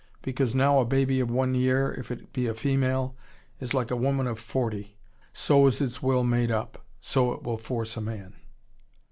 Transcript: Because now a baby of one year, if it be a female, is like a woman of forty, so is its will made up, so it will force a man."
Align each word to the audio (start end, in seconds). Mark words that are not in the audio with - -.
Because 0.23 0.55
now 0.55 0.79
a 0.79 0.83
baby 0.85 1.19
of 1.19 1.29
one 1.29 1.53
year, 1.53 1.91
if 1.93 2.09
it 2.09 2.33
be 2.33 2.47
a 2.47 2.55
female, 2.55 3.15
is 3.59 3.75
like 3.75 3.91
a 3.91 3.95
woman 3.95 4.25
of 4.25 4.39
forty, 4.39 4.97
so 5.31 5.67
is 5.67 5.79
its 5.79 6.01
will 6.01 6.23
made 6.23 6.49
up, 6.49 6.83
so 6.99 7.33
it 7.33 7.43
will 7.43 7.59
force 7.59 7.95
a 7.97 8.01
man." 8.01 8.33